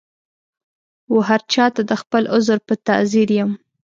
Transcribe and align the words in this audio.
وهرچا 1.15 1.65
ته 1.75 1.81
د 1.89 1.91
خپل 2.01 2.23
عذر 2.35 2.59
په 2.67 2.73
تعذیر 2.87 3.29
یم 3.39 3.51